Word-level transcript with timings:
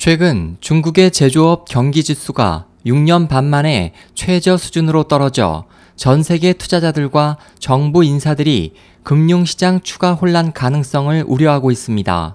최근 0.00 0.56
중국의 0.62 1.10
제조업 1.10 1.66
경기 1.68 2.02
지수가 2.02 2.64
6년 2.86 3.28
반 3.28 3.44
만에 3.44 3.92
최저 4.14 4.56
수준으로 4.56 5.02
떨어져 5.02 5.66
전 5.94 6.22
세계 6.22 6.54
투자자들과 6.54 7.36
정부 7.58 8.02
인사들이 8.02 8.72
금융시장 9.02 9.82
추가 9.82 10.14
혼란 10.14 10.54
가능성을 10.54 11.22
우려하고 11.26 11.70
있습니다. 11.70 12.34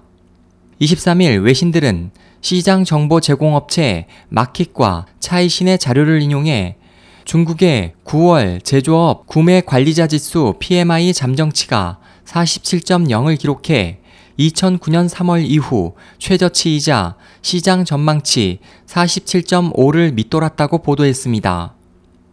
23일 0.79 1.43
외신들은 1.43 2.11
시장 2.41 2.83
정보 2.83 3.19
제공업체 3.19 4.05
마킷과 4.29 5.07
차이신의 5.19 5.79
자료를 5.79 6.21
인용해 6.21 6.75
중국의 7.23 7.93
9월 8.05 8.63
제조업 8.63 9.25
구매 9.25 9.61
관리자 9.61 10.05
지수 10.05 10.53
PMI 10.59 11.13
잠정치가 11.13 11.97
47.0을 12.25 13.39
기록해 13.39 14.01
2009년 14.39 15.09
3월 15.09 15.43
이후 15.45 15.95
최저치이자 16.19 17.15
시장 17.41 17.85
전망치 17.85 18.59
47.5를 18.87 20.13
밑돌았다고 20.13 20.79
보도했습니다. 20.79 21.73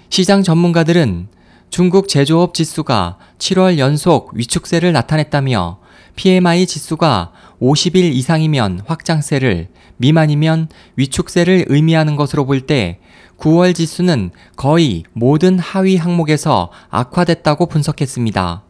시장 0.08 0.42
전문가들은 0.42 1.28
중국 1.70 2.08
제조업 2.08 2.54
지수가 2.54 3.18
7월 3.38 3.78
연속 3.78 4.34
위축세를 4.34 4.92
나타냈다며 4.92 5.78
PMI 6.16 6.66
지수가 6.66 7.32
50일 7.62 8.12
이상이면 8.12 8.82
확장세를, 8.86 9.68
미만이면 9.96 10.68
위축세를 10.96 11.66
의미하는 11.68 12.16
것으로 12.16 12.44
볼 12.44 12.66
때 12.66 12.98
9월 13.38 13.74
지수는 13.74 14.30
거의 14.56 15.04
모든 15.12 15.58
하위 15.58 15.96
항목에서 15.96 16.70
악화됐다고 16.90 17.66
분석했습니다. 17.66 18.62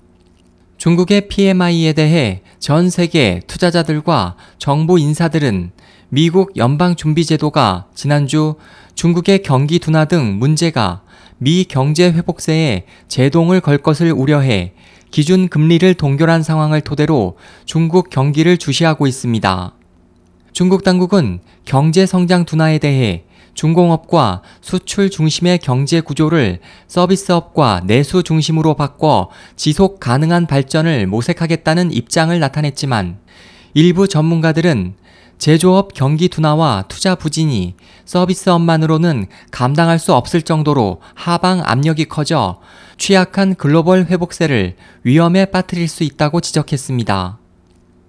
중국의 0.78 1.28
PMI에 1.28 1.92
대해 1.92 2.41
전 2.62 2.90
세계 2.90 3.40
투자자들과 3.48 4.36
정부 4.56 4.96
인사들은 4.96 5.72
미국 6.10 6.56
연방준비제도가 6.56 7.86
지난주 7.92 8.54
중국의 8.94 9.42
경기 9.42 9.80
둔화 9.80 10.04
등 10.04 10.38
문제가 10.38 11.02
미 11.38 11.64
경제 11.64 12.04
회복세에 12.04 12.84
제동을 13.08 13.60
걸 13.60 13.78
것을 13.78 14.12
우려해 14.12 14.74
기준 15.10 15.48
금리를 15.48 15.92
동결한 15.94 16.44
상황을 16.44 16.82
토대로 16.82 17.36
중국 17.64 18.10
경기를 18.10 18.56
주시하고 18.58 19.08
있습니다. 19.08 19.74
중국 20.52 20.84
당국은 20.84 21.40
경제 21.64 22.06
성장 22.06 22.44
둔화에 22.44 22.78
대해 22.78 23.24
중공업과 23.54 24.42
수출 24.60 25.10
중심의 25.10 25.58
경제 25.58 26.00
구조를 26.00 26.60
서비스업과 26.88 27.82
내수 27.84 28.22
중심으로 28.22 28.74
바꿔 28.74 29.30
지속 29.56 30.00
가능한 30.00 30.46
발전을 30.46 31.06
모색하겠다는 31.06 31.92
입장을 31.92 32.38
나타냈지만 32.38 33.18
일부 33.74 34.08
전문가들은 34.08 34.94
제조업 35.38 35.92
경기 35.92 36.28
둔화와 36.28 36.84
투자 36.86 37.16
부진이 37.16 37.74
서비스업만으로는 38.04 39.26
감당할 39.50 39.98
수 39.98 40.14
없을 40.14 40.42
정도로 40.42 41.00
하방 41.14 41.62
압력이 41.64 42.04
커져 42.04 42.60
취약한 42.96 43.56
글로벌 43.56 44.06
회복세를 44.06 44.76
위험에 45.02 45.46
빠뜨릴 45.46 45.88
수 45.88 46.04
있다고 46.04 46.40
지적했습니다. 46.40 47.41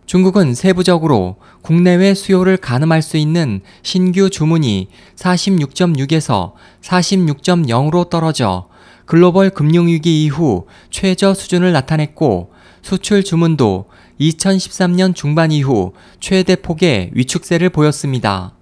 중국은 0.06 0.54
세부적으로 0.54 1.38
국내외 1.62 2.14
수요를 2.14 2.58
가늠할 2.58 3.02
수 3.02 3.18
있는 3.18 3.62
신규 3.82 4.30
주문이 4.30 4.90
46.6에서 5.16 6.54
46.0으로 6.82 8.10
떨어져 8.10 8.68
글로벌 9.06 9.50
금융위기 9.50 10.23
이후 10.23 10.66
최저 10.90 11.34
수준을 11.34 11.72
나타냈고 11.72 12.52
수출 12.82 13.23
주문도 13.23 13.86
2013년 14.20 15.16
중반 15.16 15.52
이후 15.52 15.94
최대 16.20 16.56
폭의 16.56 17.12
위축세를 17.14 17.70
보였습니다. 17.70 18.54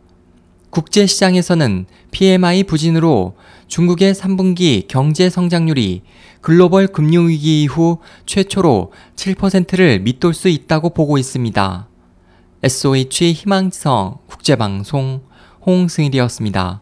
국제시장에서는 0.71 1.85
PMI 2.11 2.63
부진으로 2.63 3.35
중국의 3.67 4.13
3분기 4.13 4.87
경제 4.87 5.29
성장률이 5.29 6.01
글로벌 6.41 6.87
금융위기 6.87 7.63
이후 7.63 7.99
최초로 8.25 8.91
7%를 9.15 9.99
밑돌 9.99 10.33
수 10.33 10.49
있다고 10.49 10.89
보고 10.89 11.17
있습니다. 11.17 11.87
SOH 12.63 13.33
희망성 13.33 14.17
국제방송 14.27 15.21
홍승일이었습니다. 15.65 16.81